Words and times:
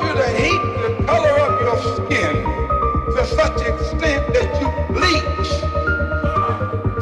you 0.00 0.12
to 0.14 0.28
hate 0.28 0.62
the 0.82 1.04
color 1.06 1.38
of 1.40 1.60
your 1.60 1.78
skin 1.96 2.44
to 3.14 3.26
such 3.26 3.60
extent 3.62 4.32
that 4.34 4.50
you 4.60 4.68
bleach 4.94 5.50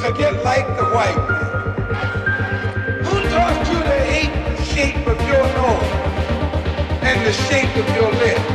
to 0.03 0.13
get 0.17 0.43
like 0.45 0.67
the 0.77 0.85
white 0.97 1.17
man. 1.29 1.77
Who 3.05 3.17
taught 3.31 3.69
you 3.73 3.79
to 3.83 3.99
hate 4.13 4.57
the 4.57 4.65
shape 4.65 5.07
of 5.07 5.21
your 5.29 5.45
nose 5.59 5.93
and 7.03 7.27
the 7.27 7.33
shape 7.33 7.75
of 7.77 7.89
your 7.97 8.13
lips? 8.13 8.51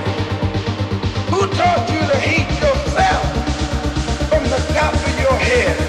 Who 1.31 1.41
taught 1.57 1.89
you 1.93 1.99
to 1.99 2.17
hate 2.17 2.51
yourself 2.65 3.23
from 4.29 4.43
the 4.43 4.61
top 4.73 4.93
of 4.93 5.19
your 5.19 5.37
head? 5.37 5.80